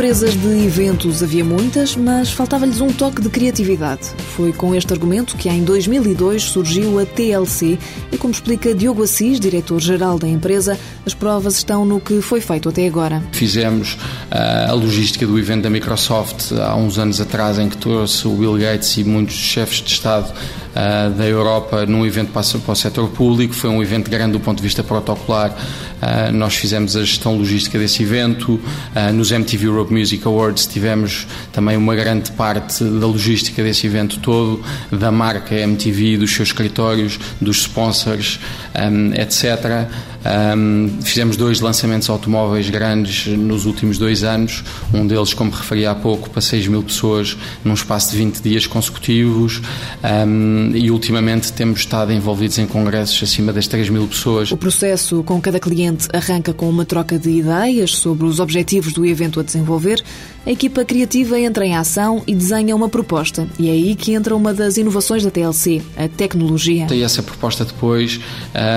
[0.00, 4.08] Empresas de eventos havia muitas, mas faltava-lhes um toque de criatividade.
[4.34, 7.78] Foi com este argumento que em 2002 surgiu a TLC
[8.10, 12.70] e, como explica Diogo Assis, diretor-geral da empresa, as provas estão no que foi feito
[12.70, 13.22] até agora.
[13.32, 18.26] Fizemos uh, a logística do evento da Microsoft há uns anos atrás, em que trouxe
[18.26, 20.32] o Bill Gates e muitos chefes de Estado
[20.70, 23.54] uh, da Europa num evento para, para o setor público.
[23.54, 25.50] Foi um evento grande do ponto de vista protocolar.
[25.50, 28.52] Uh, nós fizemos a gestão logística desse evento.
[28.52, 34.18] Uh, nos MTV Europe Music Awards tivemos também uma grande parte da logística desse evento
[34.20, 38.40] todo, da marca MTV, dos seus escritórios, dos sponsors,
[38.74, 39.88] um, etc.
[40.24, 44.62] Um, fizemos dois lançamentos automóveis grandes nos últimos dois anos,
[44.92, 48.66] um deles, como referi há pouco, para 6 mil pessoas num espaço de 20 dias
[48.66, 49.62] consecutivos
[50.04, 54.50] um, e ultimamente temos estado envolvidos em congressos acima das 3 mil pessoas.
[54.52, 59.06] O processo com cada cliente arranca com uma troca de ideias sobre os objetivos do
[59.06, 60.02] evento a desenvolver.
[60.44, 63.46] A equipa criativa entra em ação e desenha uma proposta.
[63.58, 66.86] E é aí que entra uma das inovações da TLC, a tecnologia.
[66.90, 68.18] E essa proposta depois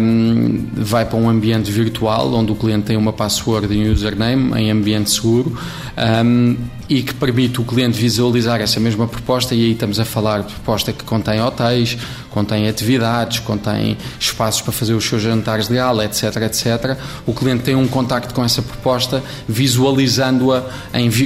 [0.00, 4.52] um, vai para um ambiente virtual, onde o cliente tem uma password e um username
[4.60, 5.56] em ambiente seguro
[6.24, 6.56] um,
[6.88, 9.54] e que permite o cliente visualizar essa mesma proposta.
[9.54, 11.98] E aí estamos a falar de proposta que contém hotéis,
[12.30, 16.96] contém atividades, contém espaços para fazer os seus jantares de gala, etc, etc.
[17.26, 20.64] O cliente tem um contacto com essa proposta, visualizando-a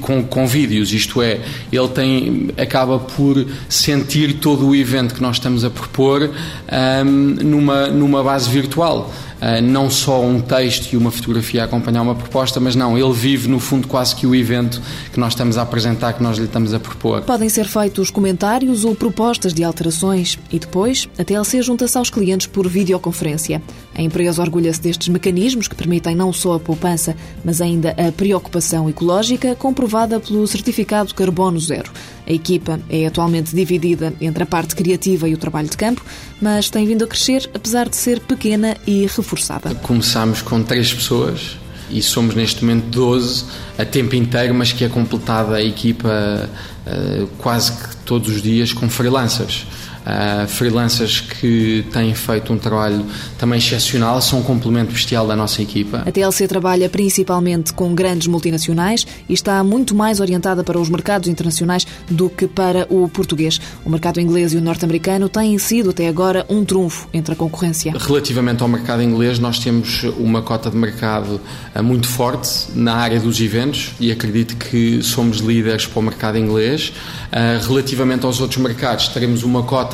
[0.00, 5.36] com, com vídeos, isto é, ele tem, acaba por sentir todo o evento que nós
[5.36, 9.12] estamos a propor um, numa, numa base virtual.
[9.34, 13.12] Uh, não só um texto e uma fotografia a acompanhar uma proposta, mas não, ele
[13.12, 14.80] vive no fundo quase que o evento
[15.12, 17.22] que nós estamos a apresentar, que nós lhe estamos a propor.
[17.22, 22.46] Podem ser feitos comentários ou propostas de alterações e depois a TLC junta-se aos clientes
[22.46, 23.60] por videoconferência.
[23.94, 28.88] A empresa orgulha-se destes mecanismos que permitem não só a poupança, mas ainda a preocupação
[28.88, 31.92] ecológica comprovada pelo certificado Carbono Zero.
[32.26, 36.02] A equipa é atualmente dividida entre a parte criativa e o trabalho de campo,
[36.40, 39.23] mas tem vindo a crescer apesar de ser pequena e reforçada.
[39.82, 41.56] Começámos com três pessoas
[41.90, 43.44] e somos neste momento 12
[43.78, 46.08] a tempo inteiro, mas que é completada a equipa
[46.86, 49.66] uh, quase que todos os dias com freelancers
[50.04, 53.04] uh, freelancers que têm feito um trabalho
[53.38, 56.02] também excepcional, são um complemento bestial da nossa equipa.
[56.06, 61.28] A TLC trabalha principalmente com grandes multinacionais e está muito mais orientada para os mercados
[61.28, 63.60] internacionais do que para o português.
[63.84, 67.92] O mercado inglês e o norte-americano têm sido até agora um trunfo entre a concorrência.
[67.98, 71.40] Relativamente ao mercado inglês, nós temos uma cota de mercado
[71.74, 76.38] ah, muito forte na área dos eventos e acredito que somos líderes para o mercado
[76.38, 76.92] inglês.
[77.32, 79.93] Ah, relativamente aos outros mercados, teremos uma cota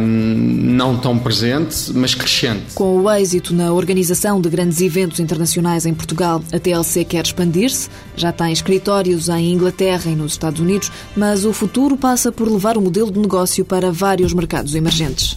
[0.00, 2.74] não tão presente, mas crescente.
[2.74, 7.88] Com o êxito na organização de grandes eventos internacionais em Portugal, a TLC quer expandir-se.
[8.16, 12.76] Já tem escritórios em Inglaterra e nos Estados Unidos, mas o futuro passa por levar
[12.76, 15.36] o modelo de negócio para vários mercados emergentes.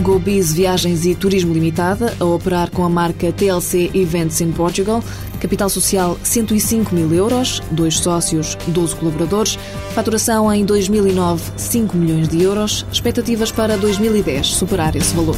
[0.00, 5.02] GoBiz Viagens e Turismo Limitada, a operar com a marca TLC Events in Portugal.
[5.40, 9.58] Capital social 105 mil euros, dois sócios, 12 colaboradores.
[9.94, 12.86] Faturação em 2009, 5 milhões de euros.
[12.90, 15.36] Expectativas para 2010, superar esse valor.